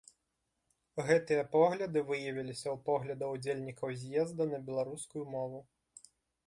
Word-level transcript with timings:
Гэтыя 1.09 1.43
погляды 1.55 2.03
выявіліся 2.09 2.67
ў 2.73 2.75
поглядах 2.89 3.29
удзельнікаў 3.37 3.89
з'езда 4.05 4.43
на 4.55 4.59
беларускую 4.71 5.23
мову. 5.37 5.59